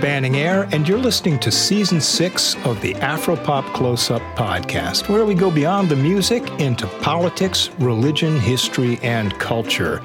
[0.00, 5.24] Banning Eyre, and you're listening to Season 6 of the Afropop Close Up podcast, where
[5.24, 10.02] we go beyond the music into politics, religion, history, and culture.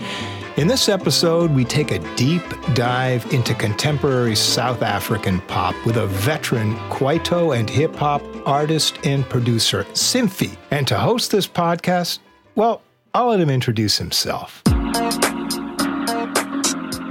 [0.57, 2.41] In this episode, we take a deep
[2.73, 9.23] dive into contemporary South African pop with a veteran Kwaito and hip hop artist and
[9.29, 10.57] producer, Simphy.
[10.71, 12.19] And to host this podcast,
[12.55, 12.81] well,
[13.13, 14.63] I'll let him introduce himself.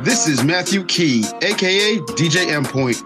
[0.06, 3.02] This is Matthew Key, aka DJ M Point.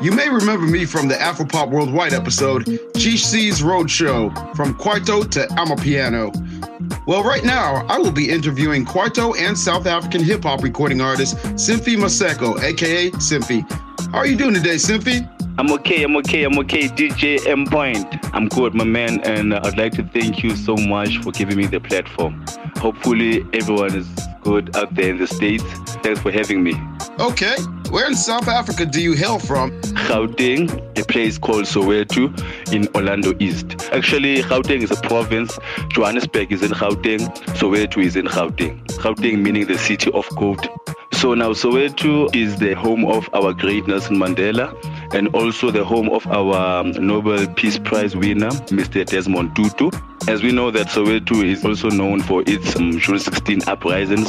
[0.00, 6.34] You may remember me from the Afropop Worldwide episode, GC's Roadshow, from Kwaito to Amapiano.
[7.06, 11.36] Well, right now, I will be interviewing Kwaito and South African hip hop recording artist
[11.56, 13.70] Simphy Maseko, aka Simphi.
[14.10, 15.28] How are you doing today, Simphi?
[15.58, 16.88] I'm okay, I'm okay, I'm okay.
[16.88, 18.06] DJ M Point.
[18.34, 21.66] I'm good, my man, and I'd like to thank you so much for giving me
[21.66, 22.42] the platform.
[22.76, 24.08] Hopefully, everyone is
[24.42, 25.64] good out there in the States.
[26.02, 26.74] Thanks for having me.
[27.18, 27.56] Okay.
[27.90, 29.72] Where in South Africa do you hail from?
[30.06, 32.30] Gauteng, a place called Soweto
[32.72, 33.74] in Orlando East.
[33.92, 35.58] Actually, Gauteng is a province.
[35.88, 37.34] Johannesburg is in Gauteng.
[37.58, 38.86] Soweto is in Gauteng.
[38.86, 40.68] Gauteng meaning the city of gold.
[41.12, 44.72] So now Soweto is the home of our great Nelson Mandela
[45.12, 49.04] and also the home of our Nobel Peace Prize winner, Mr.
[49.04, 49.90] Desmond Tutu.
[50.28, 54.28] As we know that Soweto is also known for its um, June 16 uprisings.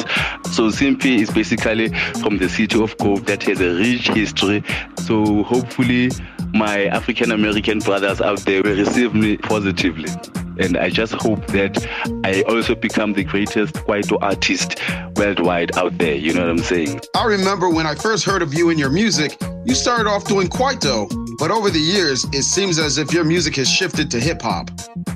[0.52, 1.90] So Simphy is basically
[2.22, 4.64] from the city of gold that has a rich history.
[5.00, 6.10] So hopefully
[6.54, 10.10] my African American brothers out there will receive me positively.
[10.60, 11.86] And I just hope that
[12.24, 14.80] I also become the greatest Kwaito artist
[15.16, 16.16] worldwide out there.
[16.16, 17.02] You know what I'm saying?
[17.16, 20.48] I remember when I first heard of you and your music, you started off doing
[20.48, 21.10] Kwaito,
[21.42, 24.70] but over the years, it seems as if your music has shifted to hip hop.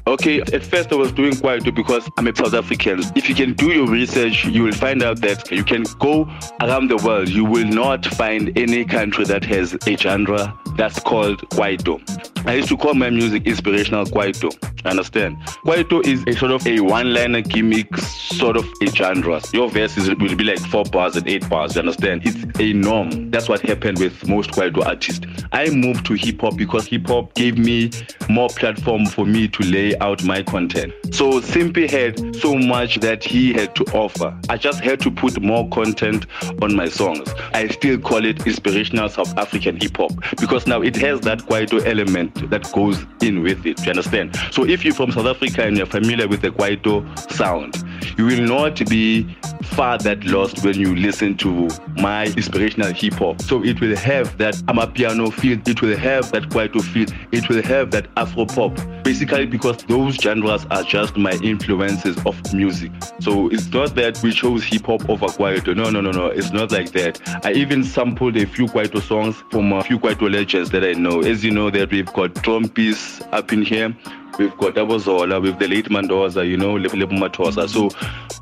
[0.08, 3.02] Okay, at first I was doing Kwaito because I'm a South African.
[3.16, 6.24] If you can do your research, you will find out that you can go
[6.62, 7.30] around the world.
[7.30, 12.02] You will not find any country that has a genre that's called Kwaito.
[12.48, 14.54] I used to call my music inspirational Kwaito.
[14.86, 15.38] Understand?
[15.66, 19.42] Kwaito is a sort of a one-liner gimmick, sort of a genre.
[19.52, 21.76] Your verses will be like four bars and eight bars.
[21.76, 22.22] You understand?
[22.24, 23.32] It's a norm.
[23.32, 25.26] That's what happened with most Kwaito artists.
[25.54, 27.90] I moved to hip hop because hip hop gave me
[28.30, 30.94] more platform for me to lay out my content.
[31.12, 34.38] So Simphy had so much that he had to offer.
[34.50, 36.28] I just had to put more content
[36.62, 37.28] on my songs.
[37.54, 41.86] I still call it inspirational South African hip hop because now it has that Kwaito
[41.86, 43.80] element that goes in with it.
[43.84, 44.36] You understand?
[44.52, 47.76] So if you're from South Africa and you're familiar with the Kwaito sound,
[48.18, 49.24] you will not be
[49.64, 53.42] far that lost when you listen to my inspirational hip hop.
[53.42, 57.62] So it will have that Amapiano feel, it will have that Kwaito feel, it will
[57.64, 58.76] have that Afro pop.
[59.04, 62.92] Basically, because those genres are just my influences of music.
[63.20, 65.76] So it's not that we chose hip hop over Kwaito.
[65.76, 66.28] No, no, no, no.
[66.28, 67.22] It's not like that.
[67.46, 71.22] I even sampled a few Kwaito songs from a few Kwaito legends that I know.
[71.22, 73.96] As you know, that we've got Trompies up in here.
[74.38, 77.70] We've got Abozola, with the late Mandoza, you know, Lebo Mathosa.
[77.70, 77.90] So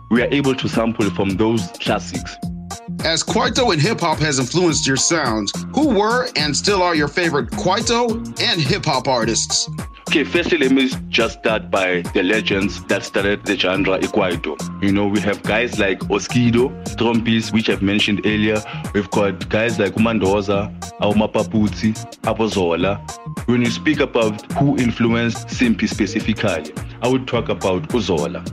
[0.10, 2.36] we are able to sample from those classics.
[3.06, 7.08] As Kwaito and hip hop has influenced your sounds, who were and still are your
[7.08, 9.70] favorite Kwaito and hip hop artists?
[10.14, 14.56] Okay, firstly, let me just start by the legends that started the genre Kwaito.
[14.80, 18.62] You know, we have guys like Oskido, Trompies, which I've mentioned earlier.
[18.94, 23.02] We've got guys like Umandoza, Aumapaputsi, Abozola.
[23.48, 28.46] When you speak about who influenced Simphy specifically, I would talk about Uzola.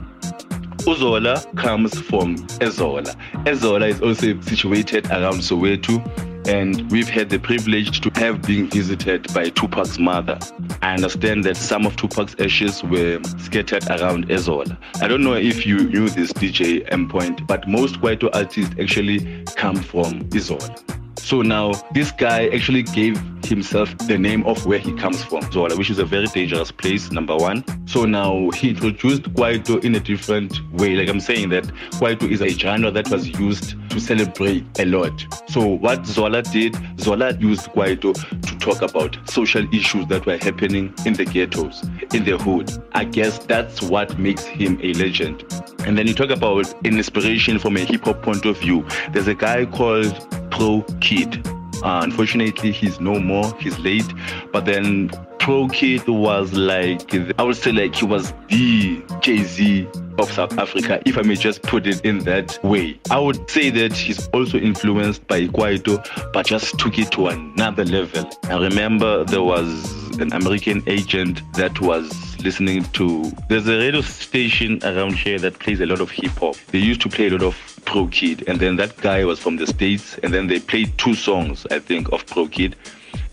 [0.87, 3.15] Uzola comes from Ezola.
[3.45, 6.01] Ezola is also situated around Soweto,
[6.47, 10.39] and we've had the privilege to have been visited by Tupac's mother.
[10.81, 14.77] I understand that some of Tupac's ashes were scattered around Ezola.
[15.01, 19.43] I don't know if you knew this DJ M Point, but most Kwaito artists actually
[19.55, 20.77] come from Ezola.
[21.19, 25.75] So now this guy actually gave himself the name of where he comes from, Zola,
[25.77, 27.63] which is a very dangerous place, number one.
[27.87, 30.95] So now he introduced Kwaito in a different way.
[30.95, 31.65] Like I'm saying that
[31.99, 35.13] Kwaito is a genre that was used to celebrate a lot.
[35.49, 40.93] So what Zola did, Zola used Kwaito to talk about social issues that were happening
[41.05, 41.83] in the ghettos,
[42.13, 42.71] in the hood.
[42.93, 45.43] I guess that's what makes him a legend.
[45.85, 48.87] And then you talk about an inspiration from a hip hop point of view.
[49.11, 50.15] There's a guy called
[50.51, 51.45] Pro Kid.
[51.83, 53.53] Uh, unfortunately, he's no more.
[53.59, 54.11] He's late.
[54.51, 59.87] But then Pro Kid was like, I would say, like he was the Jay Z
[60.19, 62.99] of South Africa, if I may just put it in that way.
[63.09, 67.85] I would say that he's also influenced by Kwaito, but just took it to another
[67.85, 68.29] level.
[68.43, 74.79] I remember there was an American agent that was listening to there's a radio station
[74.83, 76.55] around here that plays a lot of hip hop.
[76.67, 77.55] They used to play a lot of
[77.85, 81.13] Pro Kid, and then that guy was from the States, and then they played two
[81.13, 82.75] songs, I think, of Pro Kid.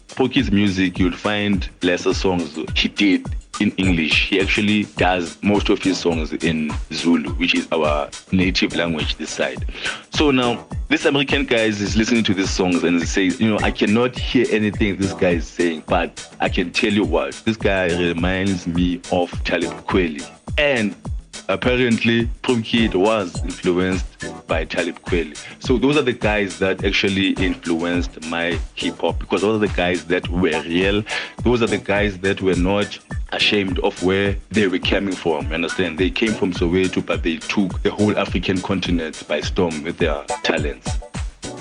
[0.09, 3.27] Pro Kid's music, you'll find lesser songs he did
[3.61, 4.29] in English.
[4.29, 9.31] He actually does most of his songs in Zulu, which is our native language this
[9.31, 9.65] side.
[10.11, 13.59] So now this American guy is listening to these songs and he says, you know,
[13.61, 17.57] I cannot hear anything this guy is saying, but I can tell you what, this
[17.57, 20.29] guy reminds me of Talib Kweli.
[20.57, 20.95] And
[21.49, 24.07] apparently Pro Kid was influenced
[24.47, 25.37] by Talib Kweli.
[25.61, 29.75] So those are the guys that actually influenced my hip hop because those are the
[29.75, 31.03] guys that were real.
[31.43, 32.99] Those are the guys that were not
[33.33, 35.53] ashamed of where they were coming from.
[35.53, 35.99] Understand?
[35.99, 40.25] They came from Soweto, but they took the whole African continent by storm with their
[40.43, 40.99] talents.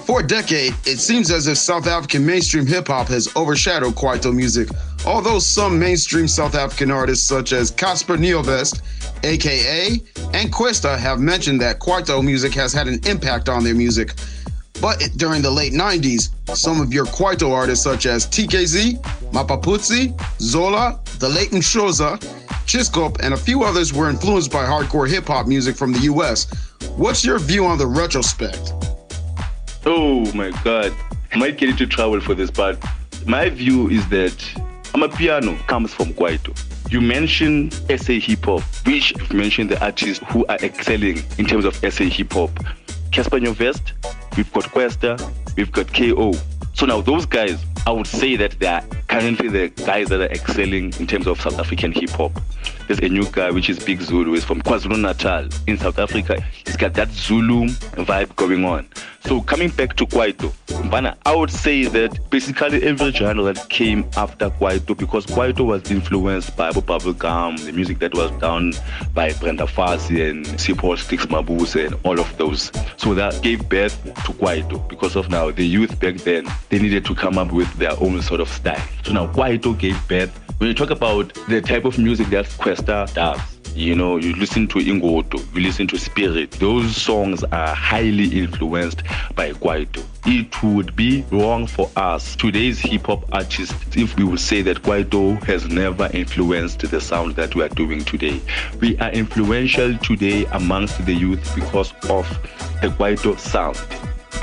[0.07, 4.33] For a decade, it seems as if South African mainstream hip hop has overshadowed Kwaito
[4.33, 4.69] music,
[5.06, 8.80] although some mainstream South African artists such as Cassper Nyovest,
[9.25, 10.00] aka,
[10.33, 14.13] and Kwesta have mentioned that Kwaito music has had an impact on their music.
[14.80, 19.01] But during the late 90s, some of your Kwaito artists such as TKZ,
[19.33, 22.18] Mapaputsi, Zola, The Late Shoza,
[22.65, 26.48] Chiskop, and a few others were influenced by hardcore hip hop music from the US.
[26.95, 28.87] What's your view on the retrospect?
[29.89, 30.94] Oh my god.
[31.38, 32.78] Might get into trouble for this, but
[33.25, 34.34] my view is that
[34.94, 36.51] Amapiano comes from Kwaito.
[36.92, 41.63] You mentioned SA hip hop, which you've mentioned the artists who are excelling in terms
[41.63, 42.50] of SA hip hop.
[43.12, 43.94] Cassper Nyovest,
[44.36, 46.33] we've got Kwesta, we've got KO.
[46.74, 50.31] So now those guys, I would say that they are currently the guys that are
[50.33, 52.33] excelling in terms of South African hip hop.
[52.88, 56.42] There's a new guy which is Big Zulu, He's from KwaZulu Natal in South Africa.
[56.66, 58.88] He's got that Zulu vibe going on.
[59.25, 60.54] So coming back to Kwaito,
[60.84, 65.92] Mbana, I would say that basically every genre that came after Kwaito, because Kwaito was
[65.92, 68.72] influenced by Bubblegum, the music that was done
[69.13, 72.72] by Brenda Fassie and Sipho Sticks Mabuse and all of those.
[72.95, 77.04] So that gave birth to Kwaito because of now the youth back then, they needed
[77.04, 78.81] to come up with their own sort of style.
[79.04, 80.47] So now Kwaito gave birth.
[80.57, 83.39] When you talk about the type of music that Kwesta does,
[83.75, 86.50] you know, you listen to Ingoto, you listen to Spirit.
[86.54, 89.04] Those songs are highly influenced
[89.36, 90.04] by Kwaito.
[90.25, 94.81] It would be wrong for us, today's hip hop artists, if we would say that
[94.81, 98.42] Kwaito has never influenced the sound that we are doing today.
[98.81, 102.27] We are influential today amongst the youth because of
[102.81, 103.77] the Kwaito sound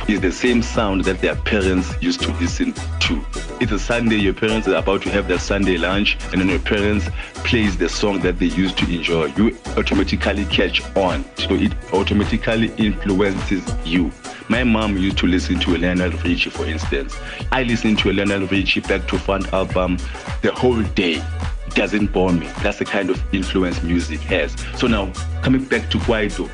[0.07, 3.25] It's the same sound that their parents used to listen to.
[3.61, 6.59] It's a Sunday, your parents are about to have their Sunday lunch, and then your
[6.59, 9.27] parents plays the song that they used to enjoy.
[9.37, 11.25] You automatically catch on.
[11.37, 14.11] So it automatically influences you.
[14.49, 17.17] My mom used to listen to Lionel Richie, for instance.
[17.53, 19.99] I listened to Lionel Richie back to front album
[20.43, 21.23] the whole day
[21.71, 22.47] doesn't bore me.
[22.63, 24.55] That's the kind of influence music has.
[24.77, 25.13] So now,
[25.43, 26.49] coming back to Kwaito,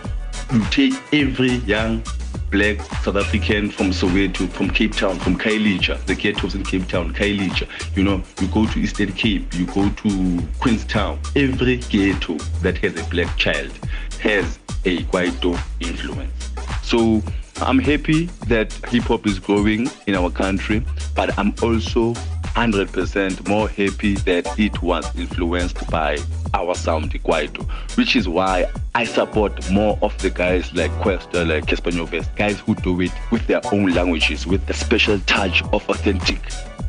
[0.52, 2.02] you take every young
[2.50, 7.12] black South African from Soweto, from Cape Town, from Khayelitsha, the ghettos in Cape Town,
[7.14, 7.68] Khayelitsha.
[7.96, 11.18] You know, you go to Eastern Cape, you go to Queenstown.
[11.36, 13.72] Every ghetto that has a black child
[14.20, 16.50] has a Kwaito influence.
[16.82, 17.22] So
[17.62, 22.14] I'm happy that hip hop is growing in our country, but I'm also
[22.54, 26.18] 100% more happy that it was influenced by
[26.54, 31.44] our sound Kwaito, which is why I support more of the guys like Kwesta, uh,
[31.44, 35.62] like Cassper Nyovest, guys who do it with their own languages, with a special touch
[35.72, 36.42] of authentic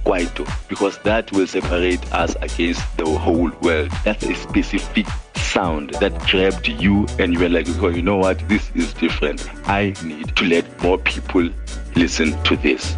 [0.05, 3.91] Kwaito, because that will separate us against the whole world.
[4.03, 8.39] That's a specific sound that grabbed you and you were like, oh, you know what,
[8.47, 9.47] this is different.
[9.67, 11.49] I need to let more people
[11.95, 12.95] listen to this.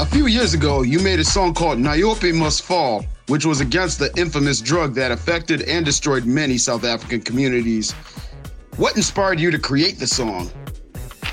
[0.00, 3.98] A few years ago, you made a song called Nyaope Must Fall, which was against
[3.98, 7.92] the infamous drug that affected and destroyed many South African communities.
[8.76, 10.50] What inspired you to create the song?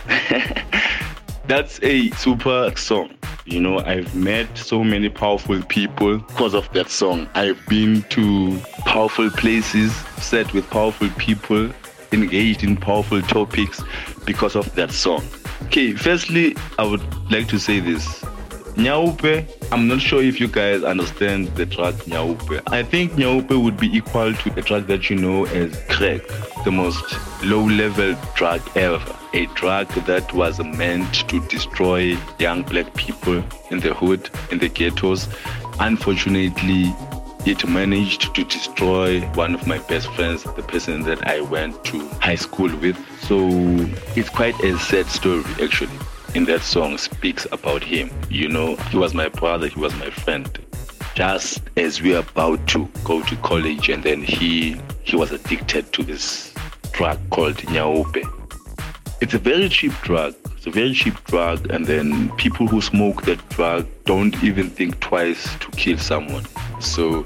[1.47, 3.15] That's a super song.
[3.45, 7.29] You know, I've met so many powerful people because of that song.
[7.35, 11.69] I've been to powerful places, sat with powerful people,
[12.11, 13.83] engaged in powerful topics
[14.25, 15.23] because of that song.
[15.65, 18.25] Okay, firstly, I would like to say this.
[18.75, 22.62] Nyaope, I'm not sure if you guys understand the drug Nyaope.
[22.74, 26.22] I think Nyaope would be equal to a drug that you know as crack,
[26.65, 27.01] the most
[27.41, 29.15] low level drug ever.
[29.34, 33.41] A drug that was meant to destroy young black people
[33.72, 35.29] in the hood, in the ghettos.
[35.79, 36.94] Unfortunately,
[37.46, 42.05] it managed to destroy one of my best friends, the person that I went to
[42.20, 42.98] high school with.
[43.22, 43.38] So
[44.17, 45.98] it's quite a sad story, actually
[46.35, 48.11] in that song speaks about him.
[48.29, 50.47] You know, he was my brother, he was my friend.
[51.15, 55.93] Just as we are about to go to college and then he he was addicted
[55.93, 56.53] to this
[56.91, 58.23] drug called Nyaope.
[59.21, 60.35] It's a very cheap drug.
[60.57, 64.99] It's a very cheap drug, and then people who smoke that drug don't even think
[64.99, 66.45] twice to kill someone.
[66.81, 67.25] So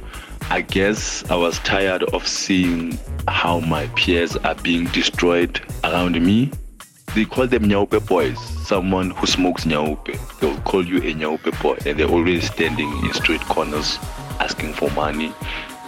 [0.51, 6.51] I guess I was tired of seeing how my peers are being destroyed around me.
[7.15, 8.37] They call them Nyaope boys,
[8.69, 10.13] someone who smokes Nyaope.
[10.39, 13.97] They'll call you a Nyaope boy, and they're always standing in street corners
[14.39, 15.33] asking for money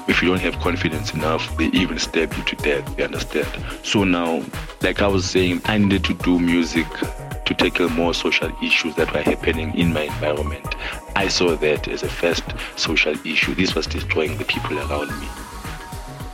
[0.08, 2.98] if you don't have confidence enough, they even stab you to death.
[2.98, 3.48] You understand?
[3.84, 4.44] So now,
[4.82, 6.88] like I was saying, I needed to do music
[7.46, 10.76] to tackle more social issues that were happening in my environment.
[11.16, 12.44] I saw that as a first
[12.78, 13.54] social issue.
[13.54, 15.28] This was destroying the people around me.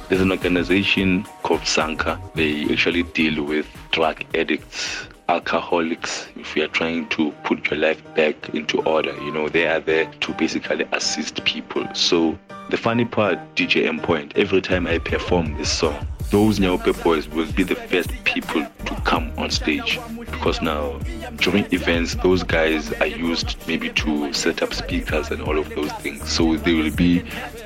[0.07, 2.19] There's an organization called SANCA.
[2.33, 8.01] They actually deal with drug addicts alcoholics if you are trying to put your life
[8.15, 11.87] back into order you know they are there to basically assist people.
[11.93, 12.37] So
[12.69, 17.27] the funny part dj m point every time i perform this song those Nyaope boys
[17.29, 19.99] will be the first people to come on stage.
[20.19, 20.99] Because now
[21.37, 25.91] during events those guys are used maybe to set up speakers and all of those
[25.93, 26.29] things.
[26.29, 27.23] So they will be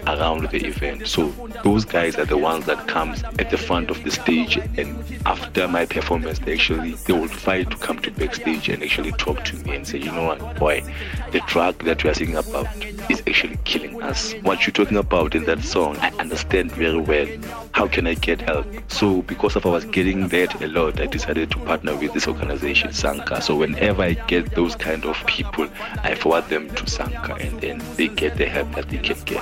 [0.07, 1.07] around the event.
[1.07, 1.29] So
[1.63, 5.67] those guys are the ones that comes at the front of the stage and after
[5.67, 9.55] my performance they actually they will fight to come to backstage and actually talk to
[9.57, 10.83] me and say you know what boy
[11.31, 12.67] the drug that we are singing about
[13.09, 14.33] is actually killing us.
[14.41, 17.27] What you're talking about in that song i understand very well.
[17.71, 18.65] How can i get help?
[18.87, 22.27] So because of I was getting that a lot I decided to partner with this
[22.27, 23.41] organization SANCA.
[23.41, 25.67] So whenever I get those kind of people
[26.03, 29.41] I forward them to SANCA and then they get the help that they can get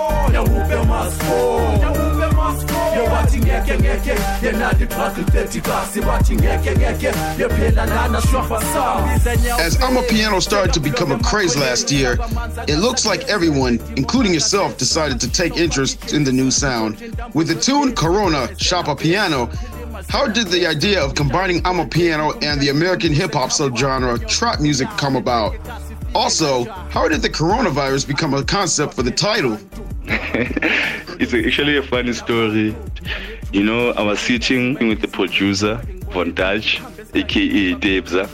[0.31, 2.11] nyawupe masifo nyawupe
[3.03, 4.15] ekwathi ngeke ngeke
[5.33, 8.17] dedikasi bathi ngeke ngeke yephela lana
[9.59, 12.17] as Amapiano started to become a craze last year,
[12.67, 16.97] it looks like everyone, including yourself, decided to take interest in the new sound.
[17.33, 19.49] With the tune Corona Shapa Piano,
[20.09, 24.87] how did the idea of combining Amapiano and the American hip hop subgenre trap music
[24.97, 25.55] come about?
[26.13, 29.57] Also, how did the coronavirus become a concept for the title?
[31.19, 32.75] it's actually a funny story.
[33.51, 35.81] You know, I was sitting with the producer,
[36.11, 36.81] Von Dutch,
[37.13, 38.29] aka Debza.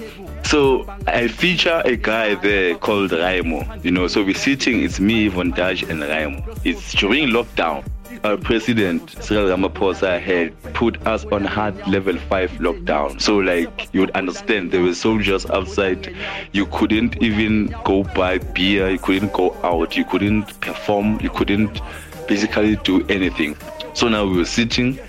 [0.46, 3.84] So I feature a guy there called Raimo.
[3.84, 6.60] You know, so we're sitting, it's me, Von Dutch, and Raimo.
[6.64, 7.84] It's during lockdown
[8.24, 13.22] our president Cyril Ramaphosa had put us on hard level 5 lockdown.
[13.22, 16.16] So like you would understand there were soldiers outside.
[16.52, 21.82] You couldn't even go buy beer, you couldn't go out, you couldn't perform, you couldn't
[22.28, 23.58] basically do anything.
[23.94, 25.00] So now we were sitting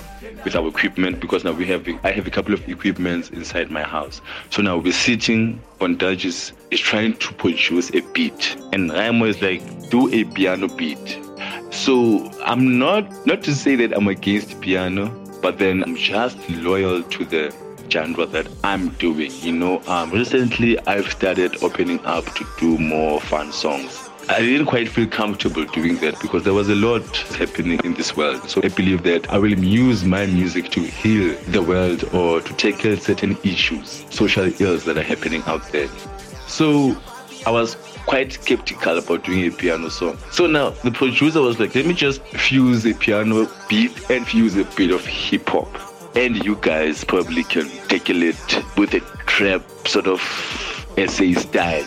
[0.45, 3.83] with our equipment because now we have I have a couple of equipments inside my
[3.83, 4.21] house.
[4.51, 9.43] So now we're sitting on Dodges is trying to produce a beat and Raimo is
[9.43, 11.19] like do a piano beat
[11.71, 15.09] so I'm not not to say that I'm against piano,
[15.43, 17.55] but then I'm just loyal to the
[17.91, 19.31] genre that I'm doing.
[19.41, 24.09] You know, um, recently I've started opening up to do more fun songs.
[24.31, 28.15] I didn't quite feel comfortable doing that because there was a lot happening in this
[28.15, 28.49] world.
[28.51, 32.55] So I believe that I will use my music to heal the world or to
[32.55, 35.89] tackle certain issues, social ills that are happening out there.
[36.47, 36.95] So
[37.47, 37.77] I was
[38.09, 40.17] quite skeptical about doing a piano song.
[40.31, 44.57] So now the producer was like, let me just fuse a piano beat and fuse
[44.57, 45.69] a bit of hip hop.
[46.17, 48.37] And you guys probably can tackle it
[48.79, 50.21] with a trap sort of
[50.97, 51.87] SA style.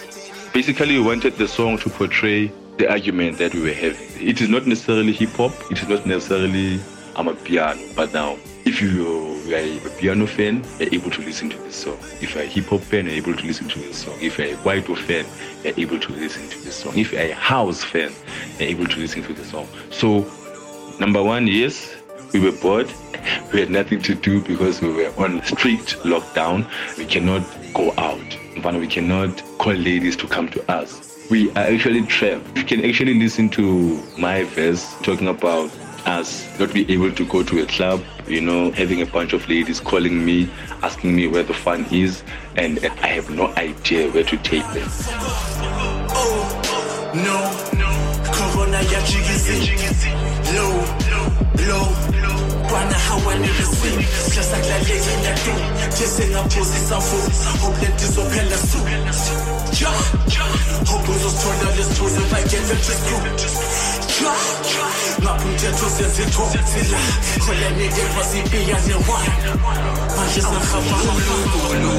[0.53, 4.07] Basically, we wanted the song to portray the argument that we were having.
[4.19, 6.77] It is not necessarily hip hop, it is not necessarily
[7.15, 11.75] Amapiano, but now if you are a piano fan, you're able to listen to this
[11.75, 11.97] song.
[12.21, 14.15] If you're a hip hop fan, you're able to listen to this song.
[14.21, 15.25] If you're a Kwaito fan,
[15.63, 16.97] you're able to listen to this song.
[16.97, 18.11] If you're a house fan,
[18.59, 19.67] you're able to listen to the song.
[19.89, 20.25] So,
[20.99, 21.95] number one, yes,
[22.33, 22.91] we were bored.
[23.53, 26.67] We had nothing to do because we were on strict lockdown.
[26.97, 27.43] We cannot
[27.73, 28.19] go out.
[28.55, 31.27] We cannot call ladies to come to us.
[31.29, 32.57] We are actually trapped.
[32.57, 35.71] You can actually listen to my verse talking about
[36.05, 39.47] us not be able to go to a club, you know, having a bunch of
[39.49, 40.49] ladies calling me,
[40.83, 42.23] asking me where the fun is,
[42.55, 44.87] and, I have no idea where to take them.
[46.13, 47.91] Oh, no, no,
[52.71, 53.91] Bana hawanirisi
[54.25, 55.53] sihlasakulaleki nyadu
[55.87, 56.93] ngesengaphosi
[57.61, 58.77] hope lentizophela su
[59.79, 59.91] ja
[60.91, 62.21] hope uzosithola lesithuze
[64.17, 64.61] truth
[65.21, 66.99] ngapha umthetho sezithothila
[67.45, 69.51] kholenike kwasipiya newine
[70.15, 71.93] manje sahamba unkulunkulu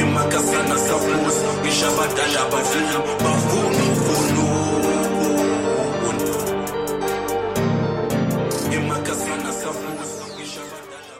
[0.00, 4.63] emakasana safuza ngisho abadala bafuna bafuna unkulunkulu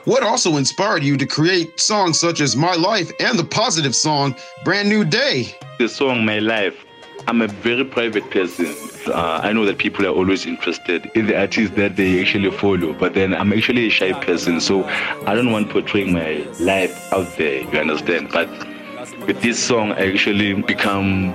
[0.05, 4.37] What also inspired you to create songs such as My Life and the positive song
[4.63, 5.57] Brand New Day?
[5.79, 6.77] The song My Life.
[7.27, 8.67] I'm a very private person.
[9.07, 12.93] Uh, I know that people are always interested in the artists that they actually follow,
[12.93, 17.39] but then I'm actually a shy person, so I don't want portraying my life out
[17.39, 18.29] there, you understand?
[18.31, 18.51] But
[19.27, 21.35] with this song, I actually become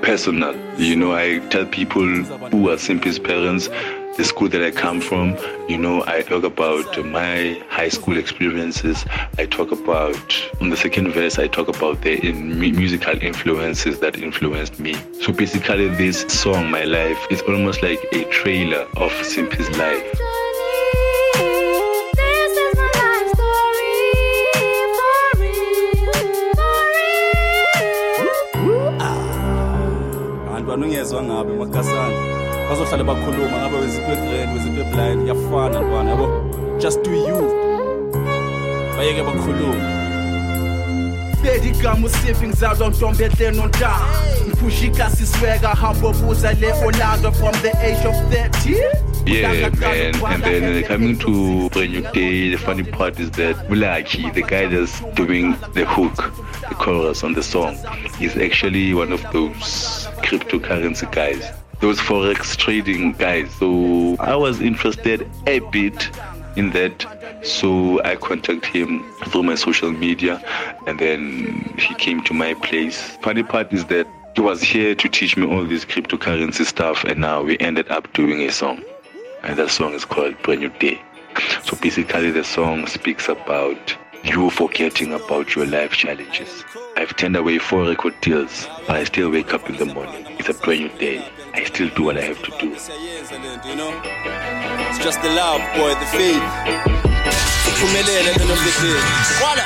[0.00, 0.56] personal.
[0.80, 3.68] You know, I tell people who are Simphy's parents
[4.16, 5.36] the school that I come from.
[5.68, 9.04] You know, I talk about my high school experiences.
[9.38, 14.16] I talk about, on the second verse, I talk about the in musical influences that
[14.18, 14.94] influenced me.
[15.20, 20.02] So basically, this song, My Life, is almost like a trailer of Simphy's life.
[22.16, 23.94] This is my life story,
[24.96, 26.08] for real,
[26.56, 26.80] for
[28.64, 28.96] real.
[30.56, 32.35] antwana ungezwa ngabe makasana
[32.68, 36.26] bazohlala bakhuluma ngabe weziphi egrand weziphi eblind yafana ntwana yabo?
[36.80, 37.38] Just do you.
[38.96, 39.96] Bayeke bakhuluma
[41.38, 44.08] Steady igama usifi ngizalwa ntombehle nontaha
[44.48, 50.14] ngipusha ikasi swega hamba obuza le Orlando from the age of 13 Yeah, man.
[50.24, 54.66] And then uh, coming to Brand Day, the funny part is that Mulaki, the guy
[54.66, 56.14] that's doing the hook,
[56.68, 57.76] the chorus on the song,
[58.20, 61.44] is actually one of those cryptocurrency guys,
[61.80, 63.50] those forex trading guys.
[63.54, 66.10] So I was interested a bit
[66.56, 67.06] in that.
[67.42, 70.42] So I contacted him through my social media,
[70.86, 73.16] and then he came to my place.
[73.22, 77.20] Funny part is that he was here to teach me all this cryptocurrency stuff, and
[77.20, 78.82] now we ended up doing a song
[79.46, 81.00] and that song is called Brand New Day.
[81.62, 86.64] So basically, the song speaks about you forgetting about your life challenges.
[86.96, 90.26] I've turned away four record deals, but I still wake up in the morning.
[90.38, 91.28] It's a brand new day.
[91.56, 92.72] I still do what I have to do.
[92.74, 92.86] It's
[94.98, 96.44] just the love boy the faith
[99.40, 99.65] Voila.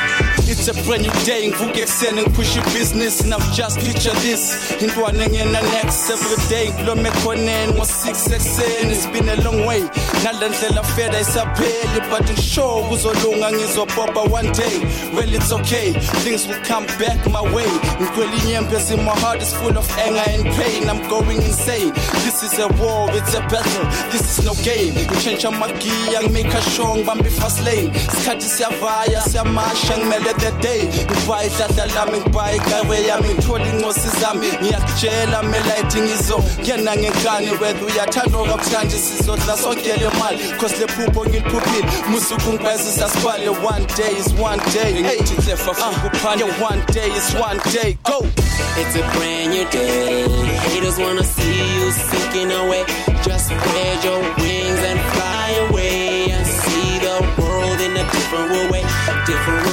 [0.50, 4.72] It's a brand new day ngivuke ekuseni ngipush business now just picture this.
[4.80, 9.80] Intwana ngena next every day ngilome ekhoneni ngo-6 ekuseni it's been a long way.
[10.22, 14.80] Ngale ndlela feda isapheli but sure kuzolunga ngizobhobha one day.
[15.14, 15.92] Well it's okay.
[16.24, 17.70] Things will come back my way.
[18.00, 20.90] Ngikhwela inyembezi my heart is full of anger and pain.
[20.90, 21.92] I'm going insane.
[22.24, 23.86] This is a war it's a battle.
[24.10, 24.94] This is no game.
[24.94, 27.90] Ngitshentsha amagiya ngimake sure ngibambe i-fast lane.
[27.94, 30.82] Isikhathi siyavaya siyamasha ngimele the day.
[30.88, 32.18] Ngibaya ihlahla lami
[32.56, 40.08] ikawe yami ngithola incosi zami ngiyakutshela melayithi ngizo ngena ngenkani wetha uyathanda okabuhlanje sizodla sokuyele
[40.18, 44.92] mali cause le phupho ngiliphuphile musuku ngibazisa sibale one day is one day.
[45.02, 47.98] Hey, uh, yeah, one day is one day.
[48.04, 48.20] Go.
[48.80, 50.28] It's a brand new day.
[50.68, 52.84] Haters wanna see you sinking away.
[53.22, 58.82] Just spread your wings and fly away and see the world in a different way.
[59.26, 59.69] Different way.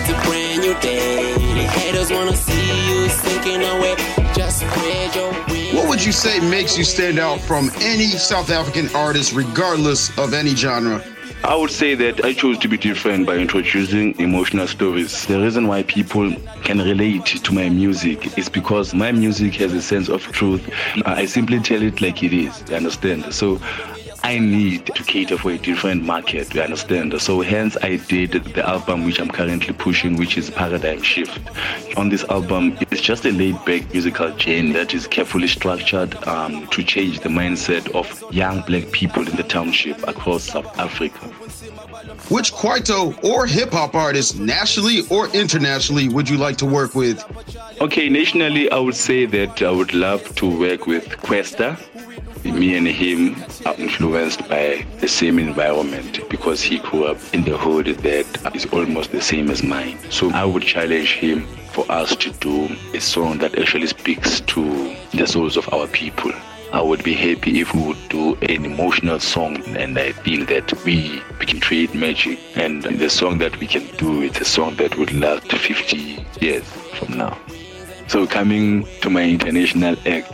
[0.00, 1.34] It's a brand new day.
[1.66, 3.96] Haters wanna see you sinking away.
[4.34, 5.74] Just spread your wings.
[5.74, 10.32] What would you say makes you stand out from any South African artist, regardless of
[10.32, 11.04] any genre?
[11.44, 15.26] I would say that I chose to be different by introducing emotional stories.
[15.26, 16.34] The reason why people
[16.64, 20.68] can relate to my music is because my music has a sense of truth.
[21.06, 23.32] I simply tell it like it is, you understand?
[23.34, 23.58] So
[24.22, 27.20] I need to cater for a different market, you understand?
[27.20, 31.40] So hence I did the album which I'm currently pushing, which is Paradigm Shift.
[31.96, 36.82] On this album, it's just a laid-back musical chain that is carefully structured um, to
[36.82, 41.30] change the mindset of young black people in the township across South Africa.
[42.28, 47.24] Which Kwaito or hip hop artist, nationally or internationally, would you like to work with?
[47.80, 51.76] Okay, nationally, I would say that I would love to work with Kwesta.
[52.44, 57.56] Me and him are influenced by the same environment because he grew up in the
[57.58, 59.98] hood that is almost the same as mine.
[60.10, 64.96] So I would challenge him for us to do a song that actually speaks to
[65.12, 66.32] the souls of our people.
[66.72, 70.72] I would be happy if we would do an emotional song, and I feel that
[70.84, 72.38] we, we can create magic.
[72.54, 76.62] And the song that we can do, is a song that would last 50 years
[76.94, 77.36] from now.
[78.06, 80.32] So coming to my international act,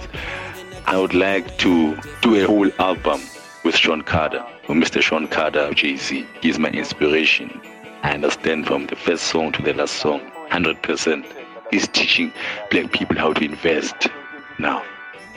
[0.85, 3.22] I would like to do a whole album
[3.64, 5.01] with Sean Carter, with Mr.
[5.01, 6.27] Sean Carter, Jay-Z.
[6.42, 7.62] He's my inspiration.
[8.03, 10.20] I understand from the first song to the last song,
[10.51, 11.25] 100%.
[11.70, 12.31] He's teaching
[12.70, 14.09] black people how to invest.
[14.59, 14.83] Now,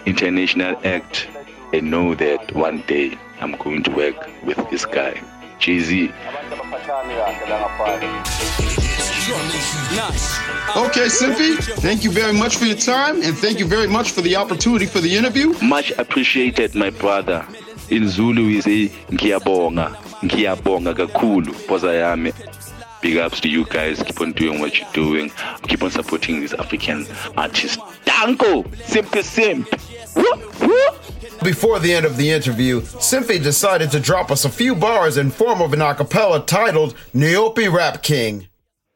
[0.06, 1.28] international act,
[1.74, 5.22] I know that one day I'm going to work with this guy,
[5.60, 6.12] Jay Z.
[10.76, 14.22] Okay, Simpy, thank you very much for your time and thank you very much for
[14.22, 15.54] the opportunity for the interview.
[15.62, 17.46] Much appreciated, my brother.
[17.90, 22.34] In Zulu, we say, Ngiyabonga, Ngiyabonga kakhulu, poza yami.
[23.02, 24.04] Big ups to you guys.
[24.04, 25.32] Keep on doing what you're doing.
[25.64, 27.08] Keep on supporting these African
[27.38, 27.78] artists.
[28.04, 29.68] Danko, simple simp.
[31.44, 35.32] Before the end of the interview, Simpy decided to drop us a few bars in
[35.32, 38.48] form of an acapella titled Neopi Rap King.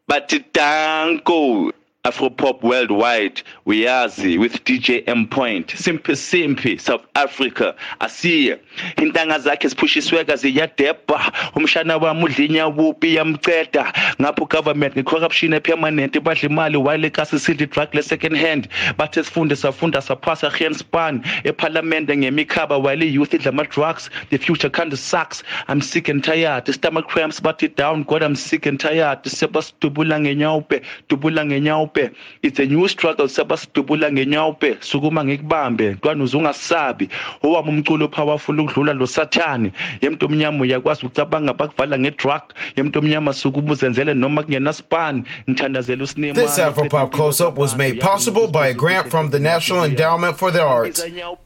[0.07, 1.71] But Danko,
[2.05, 8.59] Afropop worldwide, uyazi with DJ M Point, Simpi Simpi, South Africa, asiye.
[8.97, 13.93] Intanga zakhe zipushisweka ziyadebha, umshana wami udlinya wuphi yamceda.
[14.19, 18.67] Ngapho government ngecorruption epermanent badla imali while kasi sidli drug le second hand.
[18.97, 24.09] Bathe sifunde safunda saphasa gen span eparlamente ngemikhaba while youth idla ama drugs.
[24.29, 25.41] The future kinda sucks.
[25.69, 26.65] I'm sick and tired.
[26.65, 28.03] The stomach cramps but it down.
[28.03, 29.23] God I'm sick and tired.
[29.23, 31.92] Sebasidubula ngenyawupe, dubula ngenyawupe.
[32.41, 34.77] It's a new struggle sebasidubula ngenyawupe.
[34.79, 35.89] Sukuma ngikubambe.
[35.91, 37.09] Ntwana uzungasabi.
[37.43, 39.71] Owami umculo powerful ukudlula lo sathani.
[40.01, 42.41] Yemntu omnyama uyakwazi ukucabanga bakuvala ngedrug.
[42.75, 45.23] Yemntu omnyama sukuma uzenzele noma kungena span.
[45.49, 46.33] Ngithandazela usinema.
[46.33, 50.51] This Afropop close up was made possible by a grant from the National Endowment for
[50.51, 51.03] the Arts.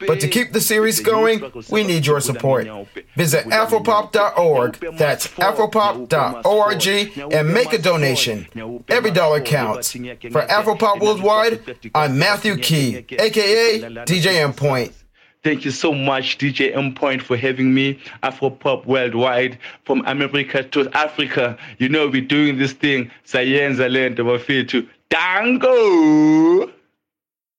[0.07, 2.67] But to keep the series going, we need your support.
[3.15, 6.87] Visit afropop.org, that's afropop.org,
[7.33, 8.47] and make a donation.
[8.89, 9.95] Every dollar counts.
[10.37, 14.93] For Afropop Worldwide, I'm Matthew Key, aka DJ M Point.
[15.43, 17.99] Thank you so much, DJ M Point, for having me.
[18.21, 21.57] Afropop worldwide, from America to Africa.
[21.79, 23.09] You know we're doing this thing.
[23.25, 24.87] Sayenza bafethu.
[25.09, 26.71] Danko!